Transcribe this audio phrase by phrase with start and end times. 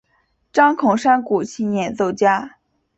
[0.51, 2.55] 张孔山古琴演奏家。